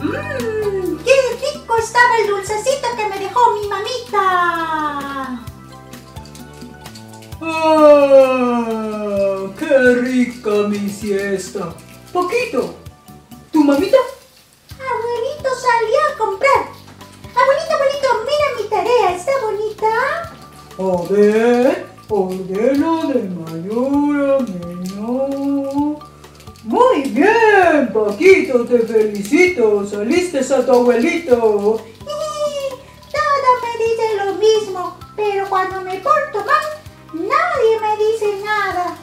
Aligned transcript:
Mmm, 0.00 0.98
qué 1.04 1.16
rico 1.40 1.76
estaba 1.78 2.18
el 2.18 2.26
dulcecito 2.28 2.88
que 2.96 3.06
me 3.08 3.18
dejó 3.18 3.40
mi 3.54 3.68
mamita. 3.68 4.24
¡Ah! 7.40 8.56
¡Qué 9.58 9.78
rica 9.94 10.50
mi 10.68 10.88
siesta! 10.88 11.74
Paquito, 12.12 12.74
¿tu 13.52 13.64
mamita? 13.64 13.98
Abuelito 14.78 15.50
salió 15.54 15.98
a 16.12 16.18
comprar. 16.18 16.62
Abuelito, 17.34 17.72
abuelito, 17.74 18.08
mira 18.24 18.48
mi 18.56 18.64
tarea, 18.68 19.08
¿está 19.16 19.32
bonita? 19.42 19.88
A 20.78 20.80
ver, 21.10 21.86
ordeno 22.08 22.90
de 23.08 23.20
mayor 23.22 24.15
Te 28.64 28.78
felicito. 28.80 29.86
Saliste 29.86 30.38
a 30.38 30.64
tu 30.64 30.72
abuelito. 30.72 31.36
Todo 33.12 33.48
me 33.62 33.72
dice 33.84 34.06
lo 34.24 34.34
mismo, 34.34 34.96
pero 35.14 35.48
cuando 35.48 35.82
me 35.82 35.98
porto 36.00 36.44
mal, 36.44 36.64
nadie 37.12 37.80
me 37.80 37.96
dice 38.04 38.40
nada. 38.42 38.96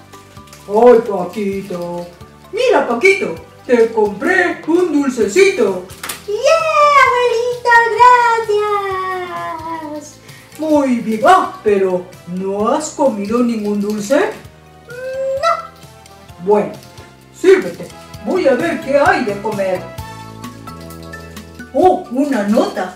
Ay, 0.68 1.00
Paquito. 1.08 2.08
Mira, 2.52 2.88
Paquito, 2.88 3.36
te 3.66 3.92
compré 3.94 4.62
un 4.68 4.92
dulcecito. 4.92 5.86
¡Yeah, 6.28 6.94
abuelito! 7.06 7.74
¡Gracias! 9.92 10.20
Muy 10.58 10.98
bien. 10.98 11.22
Ah, 11.26 11.60
pero 11.64 12.06
¿no 12.28 12.70
has 12.70 12.90
comido 12.90 13.40
ningún 13.40 13.82
dulce? 13.82 14.32
No. 14.88 16.46
Bueno, 16.46 16.74
sírvete. 17.40 17.88
Voy 18.26 18.48
a 18.48 18.54
ver 18.56 18.80
qué 18.82 18.98
hay 18.98 19.26
de 19.26 19.42
comer. 19.42 19.82
Oh, 21.74 22.06
una 22.12 22.48
nota. 22.48 22.96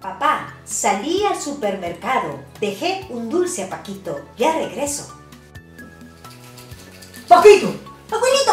Papá, 0.00 0.54
salí 0.64 1.24
al 1.24 1.40
supermercado. 1.40 2.40
Dejé 2.60 3.06
un 3.08 3.30
dulce 3.30 3.64
a 3.64 3.70
Paquito. 3.70 4.20
Ya 4.36 4.52
regreso. 4.52 5.14
Paquito, 7.26 7.74
Abuelito, 8.10 8.52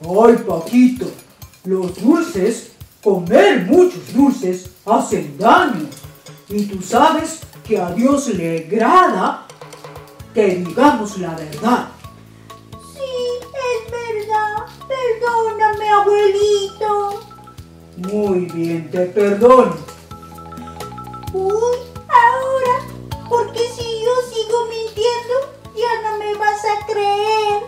Ay, 0.00 0.44
Paquito, 0.46 1.10
los 1.64 2.00
dulces, 2.00 2.70
comer 3.02 3.66
muchos 3.66 4.12
dulces 4.12 4.70
hacen 4.86 5.36
daño. 5.38 5.88
Y 6.48 6.64
tú 6.66 6.80
sabes 6.82 7.40
que 7.70 7.78
a 7.78 7.92
Dios 7.92 8.26
le 8.26 8.66
agrada 8.66 9.46
que 10.34 10.56
digamos 10.56 11.16
la 11.18 11.36
verdad. 11.36 11.88
Sí, 12.92 13.12
es 13.68 13.90
verdad. 13.92 14.66
Perdóname, 14.88 15.88
abuelito. 15.88 17.20
Muy 17.96 18.46
bien, 18.46 18.90
te 18.90 19.06
perdono. 19.06 19.76
Uy, 21.32 21.76
ahora, 22.08 22.76
porque 23.28 23.60
si 23.60 24.02
yo 24.02 24.14
sigo 24.32 24.66
mintiendo, 24.66 25.36
ya 25.76 26.10
no 26.10 26.18
me 26.18 26.34
vas 26.34 26.64
a 26.64 26.86
creer. 26.86 27.62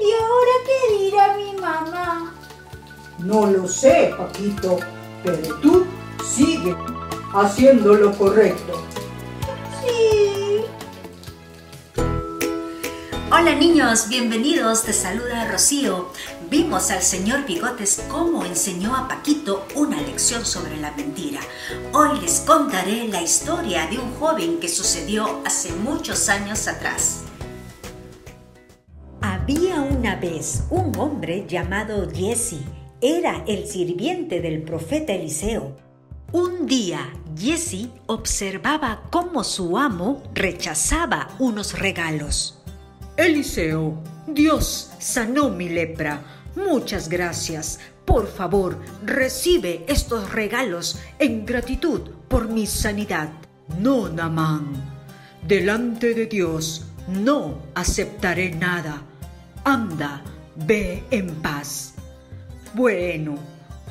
¿Y 0.00 0.12
ahora 0.22 0.54
qué 0.66 0.98
dirá 0.98 1.34
mi 1.34 1.58
mamá? 1.58 2.34
No 3.20 3.46
lo 3.46 3.66
sé, 3.66 4.14
Paquito, 4.18 4.76
pero 5.24 5.54
tú 5.62 5.86
sigue 6.22 6.76
haciendo 7.32 7.94
lo 7.94 8.12
correcto. 8.18 8.83
Hola 13.36 13.52
niños, 13.52 14.08
bienvenidos. 14.08 14.84
Te 14.84 14.92
saluda 14.92 15.50
Rocío. 15.50 16.08
Vimos 16.50 16.92
al 16.92 17.02
señor 17.02 17.44
Bigotes 17.44 18.04
cómo 18.08 18.44
enseñó 18.44 18.94
a 18.94 19.08
Paquito 19.08 19.66
una 19.74 20.00
lección 20.00 20.46
sobre 20.46 20.76
la 20.76 20.92
mentira. 20.92 21.40
Hoy 21.92 22.20
les 22.20 22.38
contaré 22.42 23.08
la 23.08 23.22
historia 23.22 23.88
de 23.88 23.98
un 23.98 24.14
joven 24.20 24.60
que 24.60 24.68
sucedió 24.68 25.42
hace 25.44 25.72
muchos 25.72 26.28
años 26.28 26.68
atrás. 26.68 27.24
Había 29.20 29.80
una 29.80 30.14
vez 30.14 30.62
un 30.70 30.96
hombre 30.96 31.44
llamado 31.48 32.08
Jesse. 32.14 32.60
Era 33.00 33.42
el 33.48 33.66
sirviente 33.66 34.40
del 34.40 34.62
profeta 34.62 35.12
Eliseo. 35.12 35.74
Un 36.30 36.68
día, 36.68 37.12
Jesse 37.36 37.88
observaba 38.06 39.02
cómo 39.10 39.42
su 39.42 39.76
amo 39.76 40.22
rechazaba 40.34 41.30
unos 41.40 41.76
regalos. 41.76 42.60
Eliseo, 43.16 44.02
Dios 44.26 44.90
sanó 44.98 45.48
mi 45.48 45.68
lepra. 45.68 46.20
Muchas 46.56 47.08
gracias. 47.08 47.78
Por 48.04 48.26
favor, 48.26 48.78
recibe 49.04 49.84
estos 49.88 50.32
regalos 50.32 50.98
en 51.18 51.46
gratitud 51.46 52.00
por 52.28 52.48
mi 52.48 52.66
sanidad. 52.66 53.30
No, 53.78 54.08
Namán. 54.08 54.72
Delante 55.46 56.14
de 56.14 56.26
Dios 56.26 56.86
no 57.08 57.62
aceptaré 57.74 58.50
nada. 58.54 59.02
Anda, 59.64 60.22
ve 60.56 61.04
en 61.10 61.34
paz. 61.36 61.94
Bueno, 62.74 63.36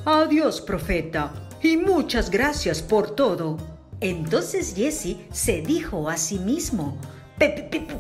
adiós, 0.06 0.62
profeta, 0.62 1.34
y 1.62 1.78
muchas 1.78 2.30
gracias 2.30 2.82
por 2.82 3.12
todo. 3.12 3.58
Entonces 4.02 4.74
Jesse 4.76 5.16
se 5.32 5.62
dijo 5.62 6.10
a 6.10 6.18
sí 6.18 6.38
mismo, 6.38 6.98
"Pe- 6.98 6.98
pe- 6.98 6.98
pe- 6.98 7.13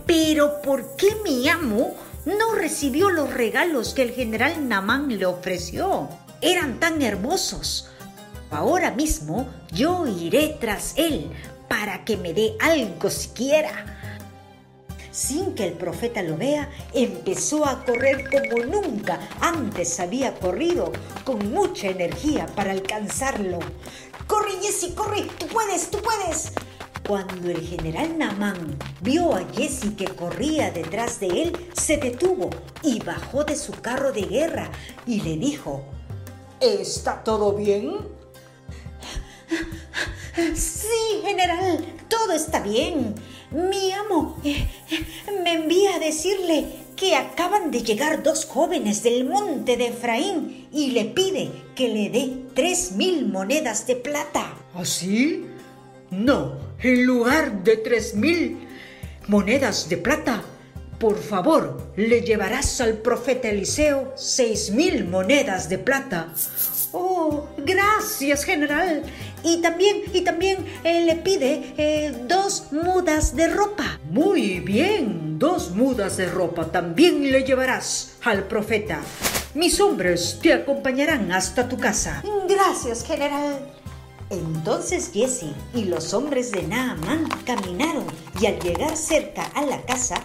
pero 0.05 0.61
¿por 0.61 0.95
qué 0.95 1.15
mi 1.23 1.47
amo 1.49 1.95
no 2.25 2.53
recibió 2.55 3.09
los 3.09 3.33
regalos 3.33 3.93
que 3.93 4.03
el 4.03 4.11
general 4.11 4.67
Namán 4.67 5.07
le 5.17 5.25
ofreció? 5.25 6.09
Eran 6.41 6.79
tan 6.79 7.01
hermosos. 7.01 7.89
Ahora 8.51 8.91
mismo 8.91 9.47
yo 9.71 10.05
iré 10.07 10.57
tras 10.59 10.93
él 10.97 11.31
para 11.67 12.05
que 12.05 12.17
me 12.17 12.33
dé 12.33 12.55
algo 12.59 13.09
siquiera. 13.09 13.85
Sin 15.11 15.53
que 15.53 15.67
el 15.67 15.73
profeta 15.73 16.23
lo 16.23 16.37
vea, 16.37 16.69
empezó 16.93 17.65
a 17.65 17.85
correr 17.85 18.29
como 18.29 18.65
nunca 18.65 19.19
antes 19.41 19.99
había 19.99 20.33
corrido, 20.35 20.91
con 21.23 21.51
mucha 21.51 21.87
energía 21.87 22.47
para 22.55 22.71
alcanzarlo. 22.71 23.59
¡Corre, 24.25 24.53
Jesse, 24.61 24.93
corre! 24.95 25.27
¡Tú 25.37 25.47
puedes, 25.47 25.91
tú 25.91 25.99
puedes! 25.99 26.53
Cuando 27.07 27.49
el 27.49 27.61
general 27.61 28.17
Namán 28.17 28.77
vio 29.01 29.33
a 29.33 29.43
Jesse 29.53 29.95
que 29.97 30.05
corría 30.05 30.71
detrás 30.71 31.19
de 31.19 31.27
él, 31.27 31.57
se 31.73 31.97
detuvo 31.97 32.49
y 32.81 32.99
bajó 32.99 33.43
de 33.43 33.55
su 33.55 33.73
carro 33.73 34.11
de 34.11 34.21
guerra 34.21 34.71
y 35.05 35.21
le 35.21 35.35
dijo, 35.37 35.83
¿Está 36.63 37.23
todo 37.23 37.53
bien? 37.53 37.97
Sí, 40.55 41.21
general, 41.23 41.85
todo 42.07 42.31
está 42.31 42.61
bien. 42.61 43.15
Mi 43.51 43.91
amo 43.91 44.37
eh, 44.43 44.67
eh, 44.89 45.05
me 45.43 45.53
envía 45.53 45.95
a 45.95 45.99
decirle 45.99 46.65
que 46.95 47.15
acaban 47.15 47.69
de 47.69 47.83
llegar 47.83 48.23
dos 48.23 48.45
jóvenes 48.45 49.03
del 49.03 49.25
monte 49.25 49.77
de 49.77 49.87
Efraín 49.87 50.67
y 50.71 50.91
le 50.91 51.05
pide 51.05 51.51
que 51.75 51.89
le 51.89 52.09
dé 52.09 52.33
tres 52.55 52.93
mil 52.93 53.27
monedas 53.27 53.85
de 53.85 53.95
plata. 53.97 54.55
¿Así? 54.73 55.45
No, 56.09 56.53
en 56.83 57.05
lugar 57.05 57.63
de 57.63 57.77
tres 57.77 58.13
mil 58.13 58.67
monedas 59.27 59.89
de 59.89 59.97
plata, 59.97 60.43
por 60.99 61.17
favor, 61.17 61.91
le 61.95 62.21
llevarás 62.21 62.79
al 62.81 62.97
profeta 62.99 63.49
Eliseo 63.49 64.13
seis 64.15 64.69
mil 64.69 65.05
monedas 65.05 65.69
de 65.69 65.79
plata. 65.79 66.27
Oh, 66.91 67.47
gracias, 67.57 68.43
general. 68.43 69.01
Y 69.43 69.61
también, 69.61 70.03
y 70.13 70.21
también 70.21 70.59
eh, 70.83 71.01
le 71.05 71.15
pide 71.15 71.73
eh, 71.77 72.13
dos 72.27 72.71
mudas 72.71 73.35
de 73.35 73.47
ropa. 73.47 73.99
Muy 74.09 74.59
bien, 74.59 75.39
dos 75.39 75.71
mudas 75.71 76.17
de 76.17 76.27
ropa 76.27 76.71
también 76.71 77.31
le 77.31 77.43
llevarás 77.43 78.17
al 78.23 78.43
profeta. 78.43 79.01
Mis 79.55 79.79
hombres 79.79 80.39
te 80.41 80.53
acompañarán 80.53 81.31
hasta 81.31 81.67
tu 81.67 81.77
casa. 81.77 82.23
Gracias, 82.47 83.03
general. 83.03 83.59
Entonces 84.33 85.11
Jesse 85.13 85.53
y 85.75 85.85
los 85.85 86.11
hombres 86.15 86.51
de 86.51 86.63
Naaman 86.63 87.29
caminaron 87.45 88.05
y 88.41 88.47
al 88.47 88.59
llegar 88.59 88.97
cerca 88.97 89.43
a 89.53 89.61
la 89.61 89.79
casa, 89.83 90.15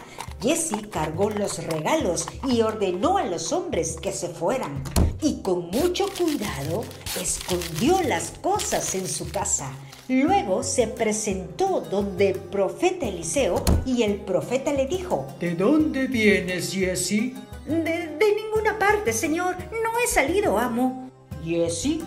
Jesse 0.40 0.87
cargó 0.90 1.28
los 1.28 1.62
regalos 1.64 2.26
y 2.49 2.62
ordenó 2.62 3.19
a 3.19 3.26
los 3.26 3.52
hombres 3.52 3.99
que 4.00 4.12
se 4.12 4.28
fueran. 4.28 4.82
Y 5.20 5.43
con 5.43 5.69
mucho 5.70 6.06
cuidado 6.16 6.84
escondió 7.20 8.00
las 8.02 8.31
cosas 8.40 8.94
en 8.94 9.06
su 9.06 9.31
casa. 9.31 9.70
Luego 10.08 10.62
se 10.62 10.87
presentó 10.87 11.82
donde 11.82 12.31
el 12.31 12.38
profeta 12.38 13.06
Eliseo 13.06 13.62
y 13.84 14.05
el 14.05 14.14
profeta 14.22 14.72
le 14.72 14.87
dijo, 14.87 15.26
¿De 15.38 15.55
dónde 15.55 16.06
vienes, 16.06 16.72
Jesse? 16.72 17.34
de, 17.66 18.16
de 18.16 18.34
ninguna 18.37 18.78
parte, 18.78 19.12
señor, 19.12 19.55
no 19.70 19.99
he 20.02 20.06
salido, 20.06 20.56
amo. 20.56 21.10
Jesse, 21.44 21.99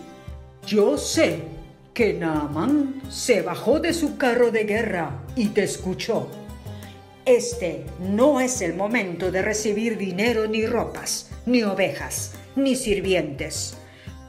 yo 0.65 0.97
sé 0.97 1.60
que 1.93 2.13
Naaman 2.13 3.01
se 3.09 3.41
bajó 3.41 3.79
de 3.79 3.93
su 3.93 4.17
carro 4.17 4.51
de 4.51 4.63
guerra 4.63 5.23
y 5.35 5.47
te 5.47 5.63
escuchó. 5.63 6.29
Este 7.25 7.85
no 7.99 8.39
es 8.39 8.61
el 8.61 8.73
momento 8.73 9.31
de 9.31 9.41
recibir 9.41 9.97
dinero 9.97 10.47
ni 10.47 10.65
ropas, 10.65 11.29
ni 11.45 11.63
ovejas, 11.63 12.33
ni 12.55 12.75
sirvientes. 12.75 13.77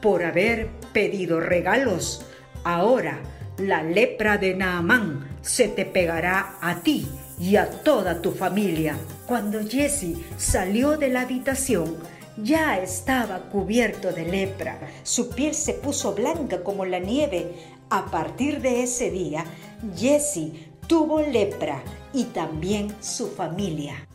Por 0.01 0.23
haber 0.23 0.67
pedido 0.91 1.39
regalos, 1.39 2.25
ahora 2.63 3.19
la 3.57 3.83
lepra 3.83 4.37
de 4.37 4.55
Naamán 4.55 5.27
se 5.41 5.67
te 5.67 5.85
pegará 5.85 6.57
a 6.61 6.81
ti 6.81 7.07
y 7.39 7.55
a 7.55 7.69
toda 7.69 8.21
tu 8.21 8.31
familia. 8.31 8.95
Cuando 9.25 9.67
Jesse 9.67 10.17
salió 10.37 10.97
de 10.97 11.09
la 11.09 11.21
habitación, 11.21 11.97
ya 12.37 12.79
estaba 12.79 13.39
cubierto 13.39 14.11
de 14.11 14.25
lepra. 14.25 14.79
Su 15.03 15.29
piel 15.29 15.53
se 15.53 15.73
puso 15.73 16.13
blanca 16.13 16.63
como 16.63 16.85
la 16.85 16.99
nieve. 16.99 17.53
A 17.89 18.05
partir 18.05 18.61
de 18.61 18.83
ese 18.83 19.11
día, 19.11 19.45
Jesse 19.95 20.51
tuvo 20.87 21.21
lepra 21.21 21.83
y 22.13 22.25
también 22.25 22.95
su 23.01 23.29
familia. 23.31 24.07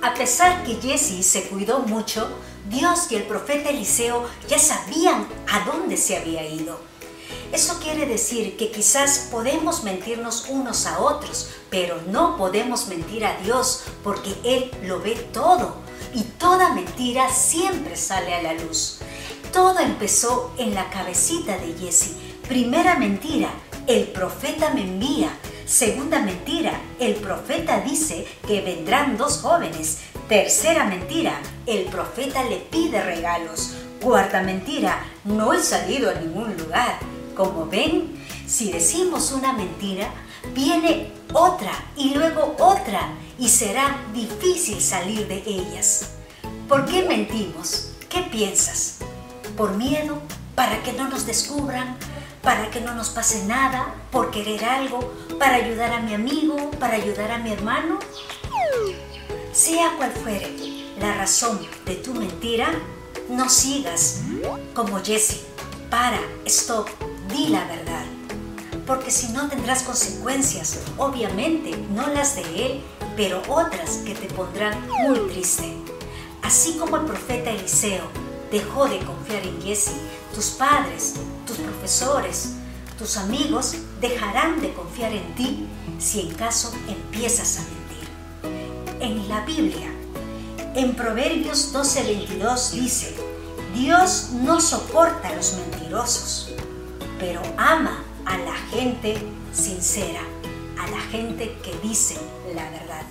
A 0.00 0.14
pesar 0.14 0.62
que 0.64 0.74
Jesse 0.76 1.24
se 1.24 1.42
cuidó 1.48 1.80
mucho, 1.80 2.28
Dios 2.70 3.10
y 3.10 3.16
el 3.16 3.24
profeta 3.24 3.70
Eliseo 3.70 4.26
ya 4.48 4.58
sabían 4.58 5.26
a 5.50 5.64
dónde 5.64 5.96
se 5.96 6.16
había 6.16 6.46
ido. 6.46 6.78
Eso 7.50 7.80
quiere 7.80 8.06
decir 8.06 8.56
que 8.56 8.70
quizás 8.70 9.28
podemos 9.30 9.82
mentirnos 9.82 10.48
unos 10.50 10.86
a 10.86 11.00
otros, 11.00 11.50
pero 11.70 12.00
no 12.10 12.36
podemos 12.36 12.88
mentir 12.88 13.24
a 13.24 13.40
Dios 13.40 13.84
porque 14.04 14.34
Él 14.44 14.70
lo 14.84 15.00
ve 15.00 15.14
todo 15.32 15.87
y 16.14 16.22
toda 16.22 16.72
mentira 16.72 17.30
siempre 17.30 17.96
sale 17.96 18.34
a 18.34 18.42
la 18.42 18.54
luz. 18.54 18.98
Todo 19.52 19.80
empezó 19.80 20.52
en 20.58 20.74
la 20.74 20.90
cabecita 20.90 21.56
de 21.58 21.74
Jesse. 21.78 22.16
Primera 22.48 22.96
mentira, 22.96 23.50
el 23.86 24.04
profeta 24.08 24.70
me 24.74 24.82
envía. 24.82 25.30
Segunda 25.64 26.20
mentira, 26.20 26.80
el 26.98 27.14
profeta 27.14 27.80
dice 27.80 28.26
que 28.46 28.60
vendrán 28.60 29.16
dos 29.16 29.38
jóvenes. 29.38 30.00
Tercera 30.28 30.84
mentira, 30.84 31.40
el 31.66 31.84
profeta 31.84 32.44
le 32.44 32.56
pide 32.56 33.02
regalos. 33.02 33.74
Cuarta 34.02 34.42
mentira, 34.42 35.04
no 35.24 35.52
he 35.52 35.62
salido 35.62 36.10
a 36.10 36.14
ningún 36.14 36.56
lugar. 36.56 36.98
Como 37.34 37.66
ven, 37.66 38.17
si 38.48 38.72
decimos 38.72 39.30
una 39.32 39.52
mentira, 39.52 40.10
viene 40.54 41.12
otra 41.34 41.72
y 41.96 42.14
luego 42.14 42.56
otra 42.58 43.12
y 43.38 43.48
será 43.48 43.98
difícil 44.14 44.80
salir 44.80 45.28
de 45.28 45.42
ellas. 45.46 46.12
¿Por 46.66 46.86
qué 46.86 47.02
mentimos? 47.02 47.92
¿Qué 48.08 48.22
piensas? 48.22 48.96
¿Por 49.56 49.76
miedo? 49.76 50.18
¿Para 50.54 50.82
que 50.82 50.92
no 50.94 51.08
nos 51.08 51.26
descubran? 51.26 51.96
¿Para 52.42 52.70
que 52.70 52.80
no 52.80 52.94
nos 52.94 53.10
pase 53.10 53.44
nada? 53.44 53.94
¿Por 54.10 54.30
querer 54.30 54.64
algo? 54.64 55.12
¿Para 55.38 55.56
ayudar 55.56 55.92
a 55.92 56.00
mi 56.00 56.14
amigo? 56.14 56.70
¿Para 56.80 56.94
ayudar 56.94 57.30
a 57.30 57.38
mi 57.38 57.52
hermano? 57.52 57.98
Sea 59.52 59.94
cual 59.96 60.12
fuere 60.12 60.48
la 60.98 61.14
razón 61.14 61.60
de 61.84 61.96
tu 61.96 62.14
mentira, 62.14 62.70
no 63.28 63.48
sigas 63.48 64.20
como 64.74 65.00
Jesse. 65.00 65.42
Para, 65.90 66.20
stop, 66.44 66.88
di 67.28 67.48
la 67.48 67.64
verdad. 67.64 68.07
Porque 68.88 69.10
si 69.10 69.28
no 69.32 69.48
tendrás 69.48 69.82
consecuencias, 69.82 70.78
obviamente 70.96 71.76
no 71.94 72.06
las 72.08 72.36
de 72.36 72.42
él, 72.42 72.80
pero 73.16 73.42
otras 73.46 73.98
que 73.98 74.14
te 74.14 74.32
pondrán 74.32 74.88
muy 75.02 75.18
triste. 75.30 75.74
Así 76.42 76.78
como 76.78 76.96
el 76.96 77.04
profeta 77.04 77.50
Eliseo 77.50 78.04
dejó 78.50 78.86
de 78.86 78.98
confiar 79.00 79.42
en 79.46 79.60
Jesse, 79.60 79.92
tus 80.34 80.46
padres, 80.46 81.16
tus 81.46 81.58
profesores, 81.58 82.54
tus 82.98 83.18
amigos 83.18 83.74
dejarán 84.00 84.62
de 84.62 84.72
confiar 84.72 85.12
en 85.12 85.34
ti 85.34 85.68
si 85.98 86.22
en 86.22 86.34
caso 86.34 86.72
empiezas 86.88 87.58
a 87.58 87.60
mentir. 87.60 89.02
En 89.02 89.28
la 89.28 89.44
Biblia, 89.44 89.92
en 90.74 90.96
Proverbios 90.96 91.74
12:22 91.74 92.70
dice, 92.70 93.14
Dios 93.74 94.30
no 94.32 94.62
soporta 94.62 95.28
a 95.28 95.34
los 95.34 95.52
mentirosos 95.58 96.48
pero 97.18 97.42
ama 97.56 98.02
a 98.28 98.36
la 98.36 98.56
gente 98.70 99.16
sincera, 99.52 100.20
a 100.78 100.86
la 100.90 101.00
gente 101.10 101.56
que 101.62 101.72
dice 101.86 102.16
la 102.54 102.68
verdad. 102.70 103.06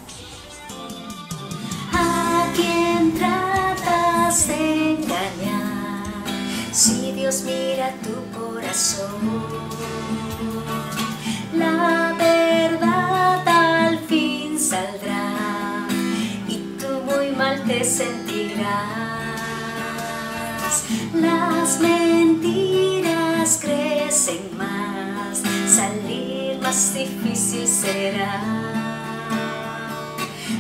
¿A 1.92 2.46
quién 2.56 3.14
tratas 3.14 4.48
de 4.48 4.92
engañar? 4.92 6.24
Si 6.72 7.12
Dios 7.14 7.42
mira 7.44 7.94
tu 8.04 8.16
corazón, 8.38 9.42
la 11.54 12.14
verdad 12.18 13.48
al 13.48 14.00
fin 14.08 14.60
saldrá 14.60 15.88
y 16.48 16.58
tú 16.80 16.88
muy 17.10 17.31
mal 17.31 17.64
te 17.66 17.84
sentirás. 17.84 19.18
Las 21.16 21.80
mentiras 21.80 23.60
crecen 23.62 24.56
más, 24.58 24.87
más 26.68 26.94
difícil 26.94 27.66
será. 27.66 28.42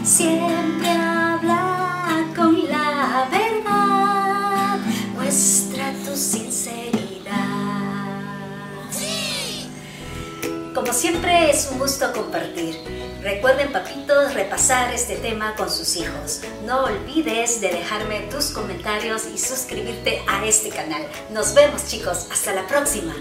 Siempre 0.05 0.89
habla 0.89 2.25
con 2.33 2.65
la 2.69 3.27
verdad, 3.29 4.77
muestra 5.15 5.91
tu 6.05 6.15
sinceridad. 6.15 7.33
Como 10.73 10.93
siempre 10.93 11.51
es 11.51 11.67
un 11.73 11.79
gusto 11.79 12.13
compartir. 12.13 12.77
Recuerden, 13.21 13.73
papitos, 13.73 14.33
repasar 14.33 14.93
este 14.93 15.17
tema 15.17 15.55
con 15.57 15.69
sus 15.69 15.97
hijos. 15.97 16.39
No 16.65 16.85
olvides 16.85 17.59
de 17.59 17.67
dejarme 17.67 18.21
tus 18.31 18.51
comentarios 18.51 19.23
y 19.25 19.37
suscribirte 19.37 20.21
a 20.25 20.45
este 20.45 20.69
canal. 20.69 21.05
Nos 21.33 21.53
vemos 21.53 21.85
chicos, 21.85 22.27
hasta 22.31 22.53
la 22.53 22.65
próxima. 22.65 23.13